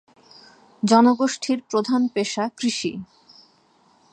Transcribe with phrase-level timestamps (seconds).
[0.83, 2.91] জনগোষ্ঠীর প্রধান পেশা কৃষি।